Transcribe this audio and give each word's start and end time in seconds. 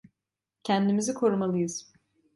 Kendimizi 0.63 1.13
korumalıyız. 1.13 1.91